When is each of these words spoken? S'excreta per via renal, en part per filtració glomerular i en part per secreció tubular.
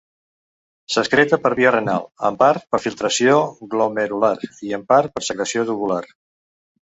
S'excreta 0.93 1.37
per 1.43 1.51
via 1.59 1.73
renal, 1.75 2.07
en 2.29 2.39
part 2.39 2.65
per 2.75 2.79
filtració 2.85 3.37
glomerular 3.75 4.33
i 4.69 4.75
en 4.79 4.87
part 4.93 5.13
per 5.19 5.25
secreció 5.27 5.67
tubular. 5.69 6.03